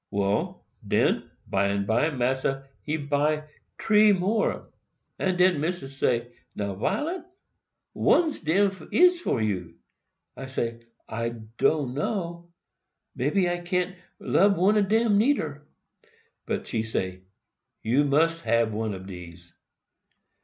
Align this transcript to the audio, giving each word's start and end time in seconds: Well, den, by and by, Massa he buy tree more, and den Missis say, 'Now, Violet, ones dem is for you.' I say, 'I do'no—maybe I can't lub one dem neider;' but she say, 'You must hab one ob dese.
Well, 0.09 0.65
den, 0.87 1.29
by 1.47 1.67
and 1.67 1.85
by, 1.85 2.09
Massa 2.09 2.67
he 2.81 2.97
buy 2.97 3.43
tree 3.77 4.11
more, 4.11 4.71
and 5.19 5.37
den 5.37 5.61
Missis 5.61 5.95
say, 5.95 6.33
'Now, 6.55 6.73
Violet, 6.73 7.23
ones 7.93 8.39
dem 8.39 8.71
is 8.91 9.21
for 9.21 9.39
you.' 9.39 9.75
I 10.35 10.47
say, 10.47 10.79
'I 11.07 11.29
do'no—maybe 11.59 13.47
I 13.47 13.59
can't 13.59 13.95
lub 14.19 14.57
one 14.57 14.83
dem 14.87 15.19
neider;' 15.19 15.67
but 16.47 16.65
she 16.65 16.81
say, 16.81 17.21
'You 17.83 18.03
must 18.03 18.41
hab 18.41 18.71
one 18.71 18.95
ob 18.95 19.05
dese. 19.05 19.53